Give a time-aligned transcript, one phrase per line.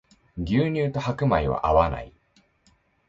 [0.35, 2.11] 牛乳と白米は合わない